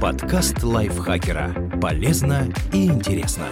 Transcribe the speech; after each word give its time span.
Подкаст 0.00 0.62
лайфхакера. 0.62 1.70
Полезно 1.80 2.52
и 2.70 2.84
интересно. 2.84 3.46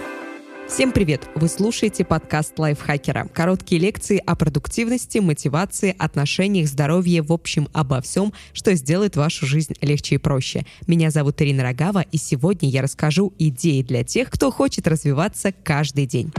Всем 0.67 0.91
привет! 0.91 1.27
Вы 1.33 1.47
слушаете 1.47 2.05
подкаст 2.05 2.59
лайфхакера. 2.59 3.27
Короткие 3.33 3.81
лекции 3.81 4.21
о 4.23 4.35
продуктивности, 4.35 5.17
мотивации, 5.17 5.95
отношениях, 5.97 6.67
здоровье, 6.67 7.23
в 7.23 7.33
общем, 7.33 7.67
обо 7.73 7.99
всем, 8.01 8.31
что 8.53 8.75
сделает 8.75 9.15
вашу 9.15 9.47
жизнь 9.47 9.73
легче 9.81 10.15
и 10.15 10.17
проще. 10.19 10.65
Меня 10.85 11.09
зовут 11.09 11.41
Ирина 11.41 11.63
Рогава, 11.63 12.01
и 12.11 12.17
сегодня 12.17 12.69
я 12.69 12.83
расскажу 12.83 13.33
идеи 13.39 13.81
для 13.81 14.03
тех, 14.03 14.29
кто 14.29 14.51
хочет 14.51 14.87
развиваться 14.87 15.51
каждый 15.51 16.05
день. 16.05 16.31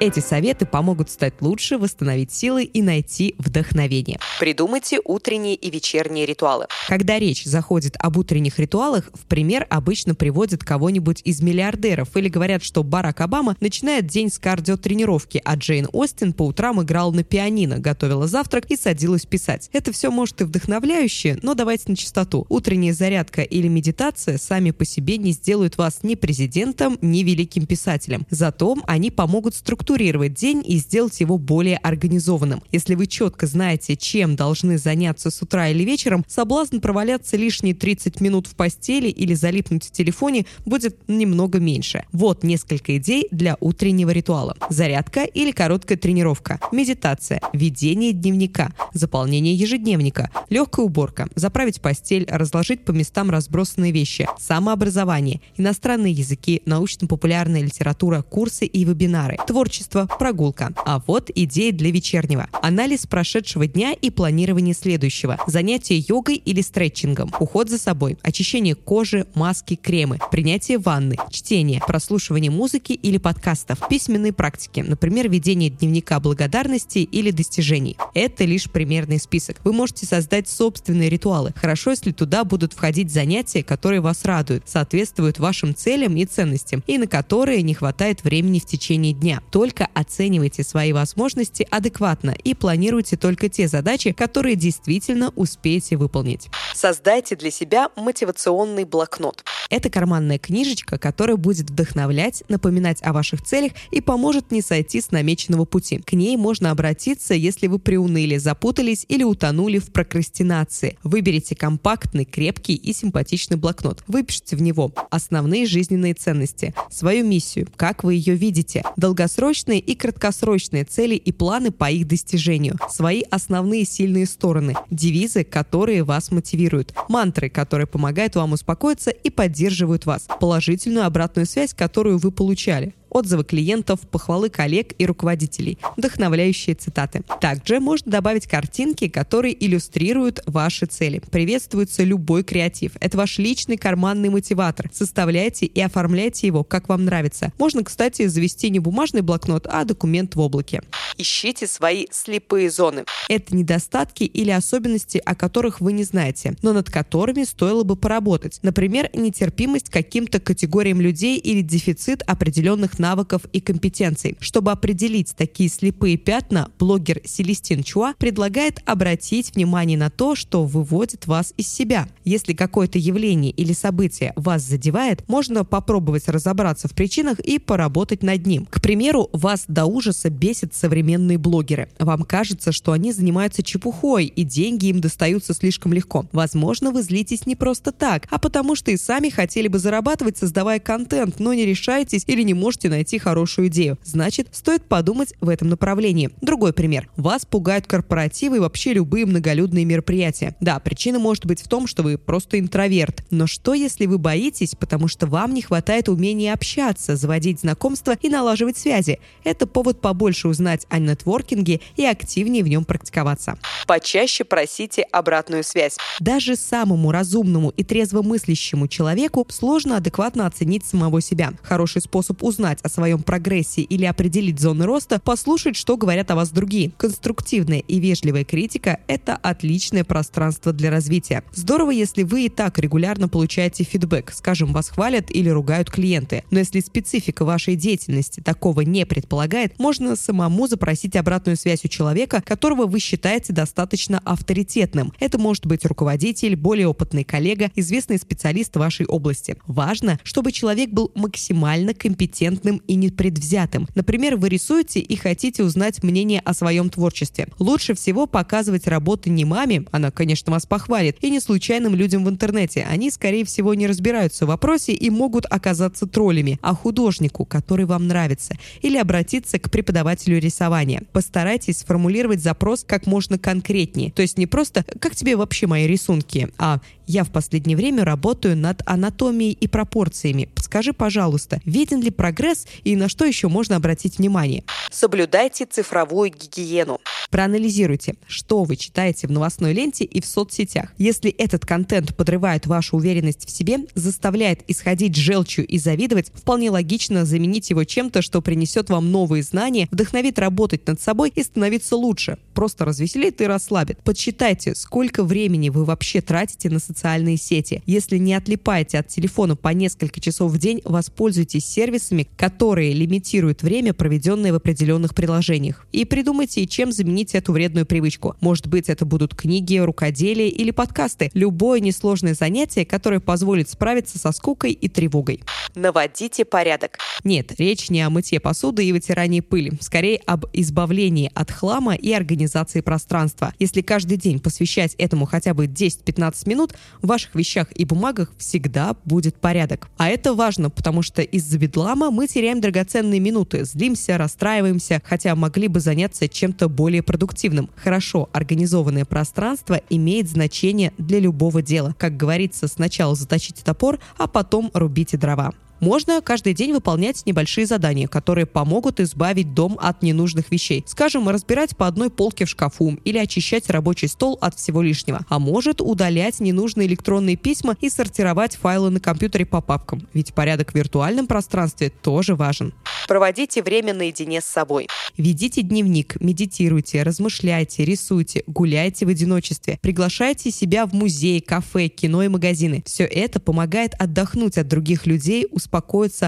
Эти 0.00 0.20
советы 0.20 0.64
помогут 0.64 1.10
стать 1.10 1.34
лучше, 1.40 1.76
восстановить 1.76 2.30
силы 2.30 2.62
и 2.62 2.82
найти 2.82 3.34
вдохновение. 3.38 4.20
Придумайте 4.38 5.00
утренние 5.04 5.56
и 5.56 5.70
вечерние 5.70 6.24
ритуалы. 6.24 6.66
Когда 6.86 7.18
речь 7.18 7.44
заходит 7.44 7.96
об 7.98 8.16
утренних 8.16 8.60
ритуалах, 8.60 9.10
в 9.12 9.26
пример 9.26 9.66
обычно 9.68 10.14
приводят 10.14 10.62
кого-нибудь 10.62 11.22
из 11.24 11.40
миллиардеров 11.40 12.16
или 12.16 12.28
говорят, 12.28 12.62
что 12.62 12.84
Барак 12.84 13.20
Обама 13.22 13.56
начинает 13.58 14.06
день 14.06 14.30
с 14.30 14.38
кардиотренировки, 14.38 15.42
а 15.44 15.56
Джейн 15.56 15.88
Остин 15.92 16.32
по 16.32 16.44
утрам 16.44 16.80
играла 16.80 17.10
на 17.10 17.24
пианино, 17.24 17.80
готовила 17.80 18.28
завтрак 18.28 18.66
и 18.70 18.76
садилась 18.76 19.26
писать. 19.26 19.68
Это 19.72 19.90
все 19.90 20.12
может 20.12 20.40
и 20.40 20.44
вдохновляюще, 20.44 21.40
но 21.42 21.54
давайте 21.54 21.86
на 21.88 21.96
чистоту. 21.96 22.46
Утренняя 22.50 22.92
зарядка 22.92 23.42
или 23.42 23.66
медитация 23.66 24.38
сами 24.38 24.70
по 24.70 24.84
себе 24.84 25.16
не 25.18 25.32
сделают 25.32 25.76
вас 25.76 26.04
ни 26.04 26.14
президентом, 26.14 26.98
ни 27.02 27.24
великим 27.24 27.66
писателем. 27.66 28.28
Зато 28.30 28.76
они 28.86 29.10
помогут 29.10 29.56
структурировать 29.56 29.87
структурировать 29.88 30.34
день 30.34 30.62
и 30.66 30.76
сделать 30.76 31.18
его 31.18 31.38
более 31.38 31.78
организованным. 31.78 32.62
Если 32.70 32.94
вы 32.94 33.06
четко 33.06 33.46
знаете, 33.46 33.96
чем 33.96 34.36
должны 34.36 34.76
заняться 34.76 35.30
с 35.30 35.40
утра 35.40 35.68
или 35.68 35.82
вечером, 35.82 36.26
соблазн 36.28 36.80
проваляться 36.80 37.38
лишние 37.38 37.74
30 37.74 38.20
минут 38.20 38.48
в 38.48 38.54
постели 38.54 39.08
или 39.08 39.32
залипнуть 39.32 39.86
в 39.86 39.90
телефоне 39.90 40.44
будет 40.66 40.98
немного 41.08 41.58
меньше. 41.58 42.04
Вот 42.12 42.44
несколько 42.44 42.98
идей 42.98 43.28
для 43.30 43.56
утреннего 43.60 44.10
ритуала. 44.10 44.58
Зарядка 44.68 45.24
или 45.24 45.52
короткая 45.52 45.96
тренировка, 45.96 46.60
медитация, 46.70 47.40
ведение 47.54 48.12
дневника, 48.12 48.74
заполнение 48.92 49.54
ежедневника, 49.54 50.30
легкая 50.50 50.84
уборка, 50.84 51.28
заправить 51.34 51.80
постель, 51.80 52.26
разложить 52.28 52.84
по 52.84 52.90
местам 52.90 53.30
разбросанные 53.30 53.92
вещи, 53.92 54.28
самообразование, 54.38 55.40
иностранные 55.56 56.12
языки, 56.12 56.60
научно-популярная 56.66 57.62
литература, 57.62 58.20
курсы 58.20 58.66
и 58.66 58.84
вебинары, 58.84 59.38
творчество 59.46 59.77
творчество, 59.78 60.08
прогулка. 60.18 60.72
А 60.84 61.00
вот 61.06 61.30
идеи 61.34 61.70
для 61.70 61.90
вечернего. 61.90 62.48
Анализ 62.62 63.06
прошедшего 63.06 63.66
дня 63.66 63.92
и 63.92 64.10
планирование 64.10 64.74
следующего. 64.74 65.38
Занятие 65.46 65.98
йогой 65.98 66.36
или 66.36 66.60
стретчингом. 66.60 67.32
Уход 67.38 67.68
за 67.68 67.78
собой. 67.78 68.18
Очищение 68.22 68.74
кожи, 68.74 69.26
маски, 69.34 69.76
кремы. 69.76 70.18
Принятие 70.30 70.78
ванны. 70.78 71.16
Чтение. 71.30 71.80
Прослушивание 71.86 72.50
музыки 72.50 72.92
или 72.92 73.18
подкастов. 73.18 73.78
Письменные 73.88 74.32
практики. 74.32 74.84
Например, 74.86 75.28
ведение 75.28 75.70
дневника 75.70 76.20
благодарности 76.20 76.98
или 76.98 77.30
достижений. 77.30 77.96
Это 78.14 78.44
лишь 78.44 78.70
примерный 78.70 79.18
список. 79.18 79.58
Вы 79.64 79.72
можете 79.72 80.06
создать 80.06 80.48
собственные 80.48 81.08
ритуалы. 81.08 81.52
Хорошо, 81.56 81.90
если 81.90 82.12
туда 82.12 82.44
будут 82.44 82.72
входить 82.72 83.12
занятия, 83.12 83.62
которые 83.62 84.00
вас 84.00 84.24
радуют, 84.24 84.64
соответствуют 84.66 85.38
вашим 85.38 85.74
целям 85.74 86.16
и 86.16 86.24
ценностям, 86.24 86.82
и 86.86 86.98
на 86.98 87.06
которые 87.06 87.62
не 87.62 87.74
хватает 87.74 88.24
времени 88.24 88.58
в 88.58 88.66
течение 88.66 89.12
дня. 89.12 89.40
Только 89.50 89.67
только 89.68 89.86
оценивайте 89.92 90.62
свои 90.62 90.94
возможности 90.94 91.66
адекватно 91.70 92.34
и 92.42 92.54
планируйте 92.54 93.18
только 93.18 93.50
те 93.50 93.68
задачи, 93.68 94.12
которые 94.12 94.56
действительно 94.56 95.30
успеете 95.36 95.98
выполнить. 95.98 96.48
Создайте 96.74 97.36
для 97.36 97.50
себя 97.50 97.90
мотивационный 97.94 98.84
блокнот. 98.84 99.44
Это 99.68 99.90
карманная 99.90 100.38
книжечка, 100.38 100.96
которая 100.96 101.36
будет 101.36 101.68
вдохновлять, 101.68 102.42
напоминать 102.48 103.02
о 103.02 103.12
ваших 103.12 103.42
целях 103.42 103.72
и 103.90 104.00
поможет 104.00 104.50
не 104.50 104.62
сойти 104.62 105.02
с 105.02 105.10
намеченного 105.10 105.66
пути. 105.66 105.98
К 105.98 106.14
ней 106.14 106.38
можно 106.38 106.70
обратиться, 106.70 107.34
если 107.34 107.66
вы 107.66 107.78
приуныли, 107.78 108.38
запутались 108.38 109.04
или 109.08 109.24
утонули 109.24 109.78
в 109.78 109.92
прокрастинации. 109.92 110.96
Выберите 111.02 111.54
компактный, 111.54 112.24
крепкий 112.24 112.74
и 112.74 112.94
симпатичный 112.94 113.58
блокнот. 113.58 114.02
Выпишите 114.06 114.56
в 114.56 114.62
него 114.62 114.92
основные 115.10 115.66
жизненные 115.66 116.14
ценности, 116.14 116.74
свою 116.90 117.26
миссию, 117.26 117.68
как 117.76 118.04
вы 118.04 118.14
ее 118.14 118.34
видите, 118.34 118.82
долгосрочные 118.96 119.57
долгосрочные 119.58 119.80
и 119.80 119.94
краткосрочные 119.94 120.84
цели 120.84 121.14
и 121.14 121.32
планы 121.32 121.70
по 121.70 121.90
их 121.90 122.06
достижению, 122.06 122.76
свои 122.90 123.22
основные 123.30 123.84
сильные 123.84 124.26
стороны, 124.26 124.74
девизы, 124.90 125.44
которые 125.44 126.04
вас 126.04 126.30
мотивируют, 126.30 126.94
мантры, 127.08 127.48
которые 127.48 127.86
помогают 127.86 128.36
вам 128.36 128.52
успокоиться 128.52 129.10
и 129.10 129.30
поддерживают 129.30 130.06
вас, 130.06 130.28
положительную 130.40 131.06
обратную 131.06 131.46
связь, 131.46 131.74
которую 131.74 132.18
вы 132.18 132.30
получали 132.30 132.94
отзывы 133.10 133.44
клиентов, 133.44 134.00
похвалы 134.00 134.48
коллег 134.48 134.94
и 134.98 135.06
руководителей, 135.06 135.78
вдохновляющие 135.96 136.74
цитаты. 136.74 137.22
Также 137.40 137.80
можно 137.80 138.10
добавить 138.10 138.46
картинки, 138.46 139.08
которые 139.08 139.54
иллюстрируют 139.64 140.42
ваши 140.46 140.86
цели. 140.86 141.20
Приветствуется 141.30 142.04
любой 142.04 142.42
креатив. 142.42 142.92
Это 143.00 143.16
ваш 143.16 143.38
личный 143.38 143.76
карманный 143.76 144.28
мотиватор. 144.28 144.90
Составляйте 144.92 145.66
и 145.66 145.80
оформляйте 145.80 146.46
его, 146.46 146.64
как 146.64 146.88
вам 146.88 147.04
нравится. 147.04 147.52
Можно, 147.58 147.84
кстати, 147.84 148.26
завести 148.26 148.70
не 148.70 148.78
бумажный 148.78 149.22
блокнот, 149.22 149.66
а 149.66 149.84
документ 149.84 150.34
в 150.34 150.40
облаке. 150.40 150.82
Ищите 151.16 151.66
свои 151.66 152.06
слепые 152.10 152.70
зоны. 152.70 153.04
Это 153.28 153.54
недостатки 153.54 154.24
или 154.24 154.50
особенности, 154.50 155.20
о 155.24 155.34
которых 155.34 155.80
вы 155.80 155.92
не 155.92 156.04
знаете, 156.04 156.56
но 156.62 156.72
над 156.72 156.90
которыми 156.90 157.44
стоило 157.44 157.82
бы 157.82 157.96
поработать. 157.96 158.60
Например, 158.62 159.10
нетерпимость 159.12 159.90
к 159.90 159.92
каким-то 159.92 160.38
категориям 160.40 161.00
людей 161.00 161.38
или 161.38 161.60
дефицит 161.60 162.22
определенных 162.26 162.97
навыков 162.98 163.42
и 163.52 163.60
компетенций. 163.60 164.36
Чтобы 164.40 164.70
определить 164.70 165.34
такие 165.36 165.68
слепые 165.68 166.16
пятна, 166.16 166.70
блогер 166.78 167.20
Селестин 167.24 167.82
Чуа 167.82 168.14
предлагает 168.18 168.80
обратить 168.84 169.54
внимание 169.54 169.98
на 169.98 170.10
то, 170.10 170.34
что 170.34 170.64
выводит 170.64 171.26
вас 171.26 171.52
из 171.56 171.68
себя. 171.68 172.08
Если 172.24 172.52
какое-то 172.52 172.98
явление 172.98 173.52
или 173.52 173.72
событие 173.72 174.32
вас 174.36 174.62
задевает, 174.62 175.26
можно 175.28 175.64
попробовать 175.64 176.28
разобраться 176.28 176.88
в 176.88 176.92
причинах 176.92 177.40
и 177.40 177.58
поработать 177.58 178.22
над 178.22 178.46
ним. 178.46 178.66
К 178.66 178.80
примеру, 178.80 179.28
вас 179.32 179.64
до 179.68 179.86
ужаса 179.86 180.30
бесит 180.30 180.74
современные 180.74 181.38
блогеры. 181.38 181.88
Вам 181.98 182.22
кажется, 182.22 182.72
что 182.72 182.92
они 182.92 183.12
занимаются 183.12 183.62
чепухой 183.62 184.26
и 184.26 184.44
деньги 184.44 184.86
им 184.86 185.00
достаются 185.00 185.54
слишком 185.54 185.92
легко. 185.92 186.26
Возможно, 186.32 186.90
вы 186.90 187.02
злитесь 187.02 187.46
не 187.46 187.56
просто 187.56 187.92
так, 187.92 188.26
а 188.30 188.38
потому 188.38 188.74
что 188.74 188.90
и 188.90 188.96
сами 188.96 189.28
хотели 189.28 189.68
бы 189.68 189.78
зарабатывать, 189.78 190.38
создавая 190.38 190.78
контент, 190.80 191.38
но 191.38 191.54
не 191.54 191.64
решаетесь 191.64 192.24
или 192.26 192.42
не 192.42 192.54
можете 192.54 192.87
можете 192.88 192.98
найти 192.98 193.18
хорошую 193.18 193.68
идею. 193.68 193.98
Значит, 194.02 194.48
стоит 194.52 194.84
подумать 194.84 195.34
в 195.40 195.48
этом 195.48 195.68
направлении. 195.68 196.30
Другой 196.40 196.72
пример. 196.72 197.08
Вас 197.16 197.44
пугают 197.44 197.86
корпоративы 197.86 198.56
и 198.56 198.60
вообще 198.60 198.92
любые 198.92 199.26
многолюдные 199.26 199.84
мероприятия. 199.84 200.56
Да, 200.60 200.78
причина 200.78 201.18
может 201.18 201.46
быть 201.46 201.62
в 201.62 201.68
том, 201.68 201.86
что 201.86 202.02
вы 202.02 202.18
просто 202.18 202.58
интроверт. 202.58 203.24
Но 203.30 203.46
что, 203.46 203.74
если 203.74 204.06
вы 204.06 204.18
боитесь, 204.18 204.74
потому 204.74 205.08
что 205.08 205.26
вам 205.26 205.54
не 205.54 205.62
хватает 205.62 206.08
умения 206.08 206.52
общаться, 206.52 207.16
заводить 207.16 207.60
знакомства 207.60 208.16
и 208.20 208.28
налаживать 208.28 208.78
связи? 208.78 209.18
Это 209.44 209.66
повод 209.66 210.00
побольше 210.00 210.48
узнать 210.48 210.86
о 210.88 210.98
нетворкинге 210.98 211.80
и 211.96 212.04
активнее 212.04 212.64
в 212.64 212.68
нем 212.68 212.84
практиковаться. 212.84 213.58
Почаще 213.86 214.44
просите 214.44 215.02
обратную 215.02 215.64
связь. 215.64 215.96
Даже 216.20 216.56
самому 216.56 217.12
разумному 217.12 217.70
и 217.70 217.84
трезвомыслящему 217.84 218.88
человеку 218.88 219.46
сложно 219.48 219.96
адекватно 219.96 220.46
оценить 220.46 220.84
самого 220.84 221.20
себя. 221.20 221.52
Хороший 221.62 222.02
способ 222.02 222.42
узнать, 222.42 222.77
узнать 222.78 222.80
о 222.82 222.88
своем 222.88 223.22
прогрессе 223.22 223.82
или 223.82 224.04
определить 224.04 224.60
зоны 224.60 224.86
роста, 224.86 225.20
послушать, 225.20 225.76
что 225.76 225.96
говорят 225.96 226.30
о 226.30 226.36
вас 226.36 226.50
другие. 226.50 226.90
Конструктивная 226.96 227.80
и 227.80 228.00
вежливая 228.00 228.44
критика– 228.44 228.98
это 229.08 229.36
отличное 229.36 230.04
пространство 230.04 230.72
для 230.72 230.90
развития. 230.90 231.42
Здорово, 231.54 231.90
если 231.90 232.22
вы 232.22 232.46
и 232.46 232.48
так 232.48 232.78
регулярно 232.78 233.28
получаете 233.28 233.84
фидбэк, 233.84 234.32
скажем, 234.32 234.72
вас 234.72 234.88
хвалят 234.88 235.30
или 235.30 235.48
ругают 235.48 235.90
клиенты. 235.90 236.44
Но 236.50 236.58
если 236.58 236.80
специфика 236.80 237.44
вашей 237.44 237.76
деятельности 237.76 238.40
такого 238.40 238.82
не 238.82 239.06
предполагает, 239.06 239.78
можно 239.78 240.16
самому 240.16 240.66
запросить 240.66 241.16
обратную 241.16 241.56
связь 241.56 241.84
у 241.84 241.88
человека, 241.88 242.42
которого 242.44 242.86
вы 242.86 243.00
считаете 243.00 243.52
достаточно 243.52 244.20
авторитетным. 244.24 245.12
Это 245.20 245.38
может 245.38 245.66
быть 245.66 245.84
руководитель, 245.84 246.56
более 246.56 246.86
опытный 246.86 247.24
коллега, 247.24 247.70
известный 247.76 248.18
специалист 248.18 248.76
вашей 248.76 249.06
области. 249.06 249.56
Важно, 249.66 250.18
чтобы 250.22 250.52
человек 250.52 250.90
был 250.90 251.10
максимально 251.14 251.94
компетентным 251.94 252.67
бестрепетным 252.68 252.82
и 252.86 252.94
непредвзятым. 252.94 253.88
Например, 253.94 254.36
вы 254.36 254.48
рисуете 254.48 255.00
и 255.00 255.16
хотите 255.16 255.62
узнать 255.62 256.02
мнение 256.02 256.40
о 256.44 256.54
своем 256.54 256.90
творчестве. 256.90 257.48
Лучше 257.58 257.94
всего 257.94 258.26
показывать 258.26 258.86
работы 258.86 259.30
не 259.30 259.44
маме, 259.44 259.84
она, 259.90 260.10
конечно, 260.10 260.52
вас 260.52 260.66
похвалит, 260.66 261.16
и 261.20 261.30
не 261.30 261.40
случайным 261.40 261.94
людям 261.94 262.24
в 262.24 262.28
интернете. 262.28 262.86
Они, 262.88 263.10
скорее 263.10 263.44
всего, 263.44 263.74
не 263.74 263.86
разбираются 263.86 264.44
в 264.44 264.48
вопросе 264.48 264.92
и 264.92 265.10
могут 265.10 265.46
оказаться 265.50 266.06
троллями, 266.06 266.58
а 266.62 266.74
художнику, 266.74 267.44
который 267.44 267.86
вам 267.86 268.06
нравится, 268.06 268.54
или 268.82 268.96
обратиться 268.96 269.58
к 269.58 269.70
преподавателю 269.70 270.38
рисования. 270.38 271.02
Постарайтесь 271.12 271.78
сформулировать 271.78 272.40
запрос 272.40 272.84
как 272.84 273.06
можно 273.06 273.38
конкретнее. 273.38 274.10
То 274.12 274.22
есть 274.22 274.38
не 274.38 274.46
просто 274.46 274.84
«как 275.00 275.14
тебе 275.14 275.36
вообще 275.36 275.66
мои 275.66 275.86
рисунки?», 275.86 276.48
а 276.58 276.80
«я 277.06 277.24
в 277.24 277.30
последнее 277.30 277.76
время 277.76 278.04
работаю 278.04 278.56
над 278.56 278.82
анатомией 278.86 279.52
и 279.52 279.66
пропорциями. 279.66 280.48
Подскажи, 280.54 280.92
пожалуйста, 280.92 281.60
виден 281.64 282.02
ли 282.02 282.10
прогресс 282.10 282.57
и 282.84 282.96
на 282.96 283.08
что 283.08 283.24
еще 283.24 283.48
можно 283.48 283.76
обратить 283.76 284.18
внимание?» 284.18 284.64
Соблюдайте 284.90 285.66
цифровую 285.66 286.30
гигиену. 286.30 287.00
Проанализируйте, 287.30 288.14
что 288.26 288.64
вы 288.64 288.76
читаете 288.76 289.26
в 289.26 289.30
новостной 289.30 289.74
ленте 289.74 290.04
и 290.04 290.20
в 290.20 290.26
соцсетях. 290.26 290.92
Если 290.96 291.30
этот 291.30 291.66
контент 291.66 292.16
подрывает 292.16 292.66
вашу 292.66 292.96
уверенность 292.96 293.46
в 293.46 293.50
себе, 293.50 293.80
заставляет 293.94 294.62
исходить 294.68 295.14
желчью 295.14 295.66
и 295.66 295.78
завидовать, 295.78 296.32
вполне 296.34 296.70
логично 296.70 297.26
заменить 297.26 297.68
его 297.68 297.84
чем-то, 297.84 298.22
что 298.22 298.40
принесет 298.40 298.88
вам 298.88 299.12
новые 299.12 299.42
знания, 299.42 299.88
вдохновит 299.90 300.38
работать 300.38 300.86
над 300.86 301.00
собой 301.00 301.30
и 301.34 301.42
становиться 301.42 301.96
лучше. 301.96 302.38
Просто 302.54 302.86
развеселит 302.86 303.40
и 303.42 303.46
расслабит. 303.46 304.02
Подсчитайте, 304.02 304.74
сколько 304.74 305.22
времени 305.22 305.68
вы 305.68 305.84
вообще 305.84 306.22
тратите 306.22 306.70
на 306.70 306.78
социальные 306.78 307.36
сети. 307.36 307.82
Если 307.84 308.16
не 308.16 308.34
отлипаете 308.34 308.98
от 308.98 309.08
телефона 309.08 309.54
по 309.54 309.68
несколько 309.68 310.20
часов 310.20 310.50
в 310.50 310.58
день, 310.58 310.80
воспользуйтесь 310.84 311.66
сервисами, 311.66 312.26
которые 312.36 312.47
лимитируют 312.92 313.62
время, 313.62 313.94
проведенное 313.94 314.52
в 314.52 314.56
определенных 314.56 315.14
приложениях. 315.14 315.86
И 315.92 316.04
придумайте, 316.04 316.66
чем 316.66 316.92
заменить 316.92 317.34
эту 317.34 317.52
вредную 317.52 317.86
привычку. 317.86 318.36
Может 318.40 318.66
быть, 318.66 318.88
это 318.88 319.04
будут 319.04 319.34
книги, 319.34 319.76
рукоделие 319.78 320.48
или 320.48 320.70
подкасты. 320.70 321.30
Любое 321.34 321.80
несложное 321.80 322.34
занятие, 322.34 322.84
которое 322.84 323.20
позволит 323.20 323.68
справиться 323.68 324.18
со 324.18 324.32
скукой 324.32 324.72
и 324.72 324.88
тревогой. 324.88 325.42
Наводите 325.74 326.44
порядок. 326.44 326.98
Нет, 327.24 327.52
речь 327.58 327.90
не 327.90 328.00
о 328.02 328.10
мытье 328.10 328.40
посуды 328.40 328.84
и 328.84 328.92
вытирании 328.92 329.40
пыли. 329.40 329.72
Скорее 329.80 330.20
об 330.26 330.46
избавлении 330.52 331.30
от 331.34 331.50
хлама 331.50 331.94
и 331.94 332.12
организации 332.12 332.80
пространства. 332.80 333.52
Если 333.58 333.80
каждый 333.82 334.16
день 334.16 334.40
посвящать 334.40 334.94
этому 334.98 335.26
хотя 335.26 335.54
бы 335.54 335.66
10-15 335.66 336.48
минут, 336.48 336.74
в 337.02 337.06
ваших 337.06 337.34
вещах 337.34 337.68
и 337.74 337.84
бумагах 337.84 338.32
всегда 338.38 338.96
будет 339.04 339.36
порядок. 339.36 339.88
А 339.96 340.08
это 340.08 340.34
важно, 340.34 340.70
потому 340.70 341.02
что 341.02 341.22
из-за 341.22 341.58
бедлама 341.58 342.10
мы 342.10 342.26
теряем 342.38 342.60
драгоценные 342.60 343.18
минуты, 343.18 343.64
злимся, 343.64 344.16
расстраиваемся, 344.16 345.02
хотя 345.04 345.34
могли 345.34 345.66
бы 345.66 345.80
заняться 345.80 346.28
чем-то 346.28 346.68
более 346.68 347.02
продуктивным. 347.02 347.68
Хорошо 347.74 348.28
организованное 348.32 349.04
пространство 349.04 349.80
имеет 349.90 350.28
значение 350.28 350.92
для 350.98 351.18
любого 351.18 351.62
дела. 351.62 351.96
Как 351.98 352.16
говорится, 352.16 352.68
сначала 352.68 353.16
заточите 353.16 353.64
топор, 353.64 353.98
а 354.18 354.28
потом 354.28 354.70
рубите 354.72 355.16
дрова. 355.16 355.52
Можно 355.80 356.20
каждый 356.20 356.54
день 356.54 356.72
выполнять 356.72 357.24
небольшие 357.24 357.66
задания, 357.66 358.08
которые 358.08 358.46
помогут 358.46 359.00
избавить 359.00 359.54
дом 359.54 359.78
от 359.80 360.02
ненужных 360.02 360.50
вещей. 360.50 360.84
Скажем, 360.86 361.28
разбирать 361.28 361.76
по 361.76 361.86
одной 361.86 362.10
полке 362.10 362.44
в 362.44 362.48
шкафу 362.48 362.98
или 363.04 363.18
очищать 363.18 363.70
рабочий 363.70 364.08
стол 364.08 364.38
от 364.40 364.56
всего 364.56 364.82
лишнего. 364.82 365.24
А 365.28 365.38
может 365.38 365.80
удалять 365.80 366.40
ненужные 366.40 366.88
электронные 366.88 367.36
письма 367.36 367.76
и 367.80 367.88
сортировать 367.88 368.56
файлы 368.56 368.90
на 368.90 369.00
компьютере 369.00 369.46
по 369.46 369.60
папкам. 369.60 370.08
Ведь 370.14 370.34
порядок 370.34 370.72
в 370.72 370.74
виртуальном 370.74 371.26
пространстве 371.26 371.90
тоже 371.90 372.34
важен. 372.34 372.74
Проводите 373.06 373.62
время 373.62 373.94
наедине 373.94 374.40
с 374.40 374.44
собой. 374.44 374.88
Ведите 375.16 375.62
дневник, 375.62 376.20
медитируйте, 376.20 377.02
размышляйте, 377.02 377.84
рисуйте, 377.84 378.44
гуляйте 378.46 379.06
в 379.06 379.08
одиночестве. 379.08 379.78
Приглашайте 379.80 380.50
себя 380.50 380.86
в 380.86 380.92
музей, 380.92 381.40
кафе, 381.40 381.88
кино 381.88 382.22
и 382.22 382.28
магазины. 382.28 382.82
Все 382.86 383.04
это 383.04 383.40
помогает 383.40 383.94
отдохнуть 383.98 384.58
от 384.58 384.68
других 384.68 385.06
людей, 385.06 385.46
успокоиться, 385.50 385.67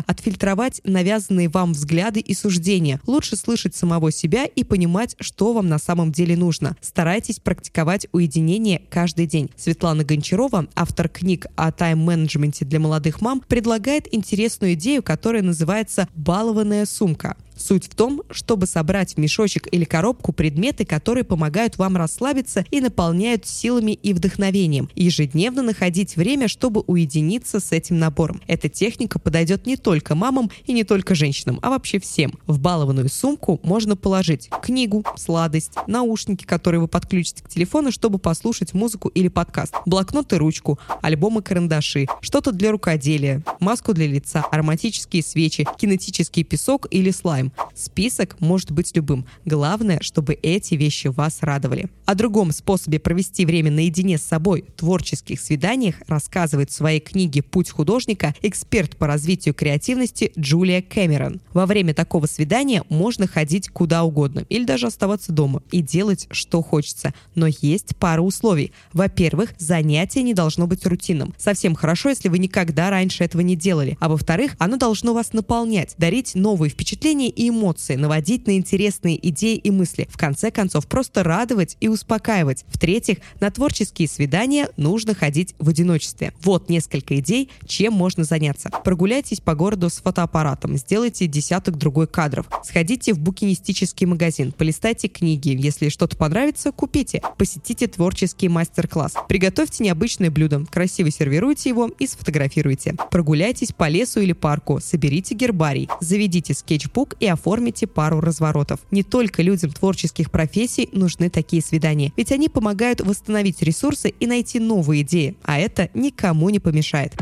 отфильтровать 0.07 0.81
навязанные 0.85 1.49
вам 1.49 1.73
взгляды 1.73 2.21
и 2.21 2.35
суждения. 2.35 3.01
Лучше 3.07 3.37
слышать 3.37 3.75
самого 3.75 4.13
себя 4.13 4.45
и 4.45 4.65
понимать, 4.65 5.17
что 5.21 5.53
вам 5.53 5.69
на 5.69 5.79
самом 5.79 6.13
деле 6.13 6.37
нужно. 6.37 6.77
Старайтесь 6.81 7.41
практиковать 7.41 8.07
уединение 8.13 8.83
каждый 8.91 9.27
день. 9.27 9.51
Светлана 9.57 10.05
Гончарова, 10.05 10.67
автор 10.75 11.09
книг 11.09 11.47
о 11.57 11.73
тайм-менеджменте 11.73 12.65
для 12.65 12.81
молодых 12.81 13.21
мам, 13.21 13.41
предлагает 13.41 14.13
интересную 14.15 14.75
идею, 14.75 15.03
которая 15.03 15.43
называется 15.43 16.09
«балованная 16.15 16.87
сумка». 16.87 17.37
Суть 17.61 17.89
в 17.89 17.95
том, 17.95 18.23
чтобы 18.31 18.67
собрать 18.67 19.15
в 19.15 19.19
мешочек 19.19 19.69
или 19.71 19.85
коробку 19.85 20.33
предметы, 20.33 20.87
которые 20.87 21.25
помогают 21.25 21.77
вам 21.77 21.97
расслабиться 21.97 22.65
и 22.71 22.81
наполняют 22.81 23.47
силами 23.47 23.93
и 23.93 24.15
вдохновением. 24.15 24.89
ежедневно 24.97 25.63
находить 25.63 26.17
время, 26.17 26.49
чтобы 26.49 26.83
уединиться 26.87 27.61
с 27.61 27.73
этим 27.73 27.99
набором. 27.99 28.41
Эта 28.47 28.71
техника 28.71 29.19
подойдет 29.19 29.67
не 29.67 29.77
только 29.77 30.15
мамам 30.15 30.51
и 30.65 30.73
не 30.73 30.85
только 30.85 31.15
женщинам, 31.15 31.59
а 31.61 31.69
вообще 31.69 32.01
всем. 32.01 32.39
В 32.47 32.59
балованную 32.59 33.11
сумку 33.11 33.61
можно 33.63 33.95
положить 33.95 34.49
книгу, 34.63 35.05
сладость, 35.17 35.73
наушники, 35.87 36.45
которые 36.45 36.81
вы 36.81 36.89
подключите 36.89 37.43
к 37.43 37.49
телефону, 37.49 37.93
чтобы 37.93 38.19
послушать 38.19 38.73
музыку 38.73 39.09
или 39.09 39.29
подкаст, 39.29 39.75
блокнот 39.85 40.33
и 40.33 40.37
ручку, 40.37 40.79
альбомы 41.03 41.43
карандаши, 41.43 42.07
что-то 42.23 42.53
для 42.53 42.71
рукоделия, 42.71 43.43
маску 43.61 43.93
для 43.93 44.07
лица, 44.07 44.45
ароматические 44.51 45.23
свечи, 45.23 45.67
кинетический 45.79 46.43
песок 46.43 46.87
или 46.91 47.11
слайм. 47.11 47.50
Список 47.75 48.41
может 48.41 48.71
быть 48.71 48.95
любым. 48.97 49.27
Главное, 49.45 49.99
чтобы 50.01 50.35
эти 50.35 50.75
вещи 50.75 51.09
вас 51.09 51.39
радовали. 51.41 51.89
О 52.05 52.15
другом 52.15 52.53
способе 52.53 52.99
провести 52.99 53.47
время 53.47 53.71
наедине 53.71 54.19
с 54.19 54.23
собой, 54.23 54.65
творческих 54.77 55.41
свиданиях, 55.41 55.97
рассказывает 56.07 56.71
в 56.71 56.75
своей 56.75 57.01
книге 57.01 57.43
«Путь 57.43 57.71
художника» 57.71 58.35
эксперт 58.43 58.97
по 58.97 59.07
развитию 59.07 59.55
креативности 59.55 60.33
Джулия 60.39 60.83
Кэмерон. 60.83 61.41
Во 61.53 61.67
время 61.67 61.95
такого 61.95 62.27
свидания 62.27 62.83
можно 62.89 63.27
ходить 63.27 63.69
куда 63.69 64.05
угодно 64.05 64.45
или 64.49 64.65
даже 64.65 64.87
оставаться 64.89 65.33
дома 65.33 65.63
и 65.71 65.83
делать, 65.83 66.27
что 66.31 66.63
хочется. 66.63 67.15
Но 67.35 67.47
есть 67.47 67.97
пара 67.97 68.21
условий. 68.21 68.73
Во-первых, 68.93 69.55
занятие 69.59 70.23
не 70.23 70.35
должно 70.35 70.67
быть 70.67 70.87
рутинным. 70.87 71.35
Совсем 71.39 71.75
хорошо, 71.75 72.09
если 72.09 72.29
вы 72.29 72.39
никогда 72.39 72.91
раньше 72.91 73.25
этого 73.25 73.43
не 73.43 73.57
делали. 73.57 73.97
А 74.01 74.09
во-вторых, 74.09 74.57
оно 74.59 74.77
должно 74.77 75.15
вас 75.15 75.33
наполнять, 75.33 75.95
дарить 75.99 76.35
новые 76.35 76.71
впечатления 76.71 77.31
и 77.41 77.49
эмоции, 77.49 77.95
наводить 77.95 78.47
на 78.47 78.59
интересные 78.59 79.19
идеи 79.31 79.57
и 79.57 79.71
мысли. 79.71 80.07
В 80.11 80.19
конце 80.19 80.51
концов, 80.51 80.87
просто 80.87 81.23
радовать 81.23 81.79
и 81.81 81.89
успокаивать. 81.89 82.67
В-третьих, 82.69 83.19
на 83.41 83.51
творческие 83.51 84.09
свидания 84.09 84.69
нужно 84.77 85.15
ходить 85.15 85.55
в 85.59 85.71
одиночестве. 85.71 86.35
Вот 86.43 86.69
несколько 86.69 87.19
идей, 87.19 87.49
чем 87.65 87.95
можно 87.95 88.25
заняться. 88.25 88.69
Прогуляйтесь 88.85 89.41
по 89.41 89.55
городу 89.55 89.89
с 89.89 90.03
фотоаппаратом, 90.03 90.77
сделайте 90.77 91.27
десяток 91.27 91.79
другой 91.79 92.07
кадров. 92.07 92.47
Сходите 92.63 93.15
в 93.15 93.19
букинистический 93.19 94.07
магазин, 94.07 94.53
полистайте 94.53 95.09
книги. 95.09 95.57
Если 95.59 95.89
что-то 95.89 96.19
понравится, 96.19 96.73
купите. 96.73 97.23
Посетите 97.39 97.87
творческий 97.87 98.51
мастер-класс. 98.51 99.15
Приготовьте 99.31 99.83
необычное 99.83 100.31
блюдо, 100.31 100.67
красиво 100.71 101.11
сервируйте 101.11 101.71
его 101.71 101.91
и 101.99 102.07
сфотографируйте. 102.07 102.97
Прогуляйтесь 103.11 103.73
по 103.73 103.89
лесу 103.89 104.21
или 104.21 104.35
парку, 104.35 104.79
соберите 104.83 105.35
гербарий, 105.35 105.89
заведите 106.03 106.53
скетчбук 106.53 107.15
и 107.19 107.30
оформите 107.31 107.87
пару 107.87 108.21
разворотов. 108.21 108.81
Не 108.91 109.03
только 109.03 109.43
людям 109.43 109.71
творческих 109.71 110.31
профессий 110.31 110.89
нужны 110.93 111.31
такие 111.31 111.63
свидания, 111.63 112.13
ведь 112.17 112.33
они 112.33 112.49
помогают 112.49 113.01
восстановить 113.01 113.63
ресурсы 113.63 114.11
и 114.11 114.27
найти 114.27 114.59
новые 114.59 115.03
идеи, 115.03 115.37
а 115.45 115.59
это 115.59 115.91
никому 115.95 116.51
не 116.51 116.59
помешает. 116.59 117.15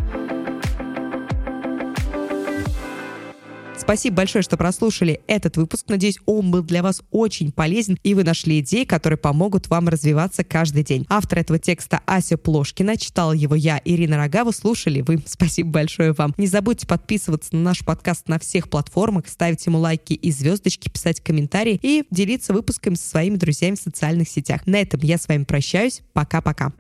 Спасибо 3.89 4.17
большое, 4.17 4.43
что 4.43 4.59
прослушали 4.59 5.23
этот 5.29 5.57
выпуск. 5.57 5.87
Надеюсь, 5.89 6.19
он 6.27 6.51
был 6.51 6.63
для 6.63 6.83
вас 6.83 7.01
очень 7.11 7.51
полезен, 7.51 7.97
и 8.03 8.13
вы 8.13 8.23
нашли 8.23 8.61
идеи, 8.61 8.85
которые 8.85 9.17
помогут 9.17 9.69
вам 9.69 9.89
развиваться 9.89 10.45
каждый 10.45 10.85
день. 10.85 11.07
Автор 11.09 11.39
этого 11.39 11.59
текста 11.59 12.03
Ася 12.05 12.37
Плошкина. 12.37 12.99
Читала 12.99 13.33
его 13.33 13.55
я, 13.55 13.81
Ирина 13.87 14.19
Рогава. 14.19 14.51
Слушали 14.51 15.01
вы. 15.01 15.23
Спасибо 15.27 15.71
большое 15.71 16.13
вам. 16.13 16.35
Не 16.37 16.47
забудьте 16.47 16.87
подписываться 16.87 17.57
на 17.57 17.63
наш 17.63 17.83
подкаст 17.83 18.29
на 18.29 18.39
всех 18.39 18.69
платформах, 18.69 19.27
ставить 19.27 19.65
ему 19.65 19.79
лайки 19.79 20.13
и 20.13 20.31
звездочки, 20.33 20.91
писать 20.91 21.23
комментарии 21.23 21.81
и 21.81 22.05
делиться 22.11 22.53
выпусками 22.53 22.95
со 22.95 23.09
своими 23.09 23.37
друзьями 23.37 23.77
в 23.77 23.81
социальных 23.81 24.29
сетях. 24.29 24.67
На 24.67 24.83
этом 24.83 25.01
я 25.03 25.17
с 25.17 25.27
вами 25.29 25.45
прощаюсь. 25.45 26.03
Пока-пока. 26.13 26.75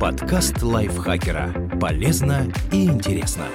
Подкаст 0.00 0.60
лайфхакера. 0.60 1.78
Полезно 1.80 2.52
и 2.72 2.86
интересно. 2.86 3.46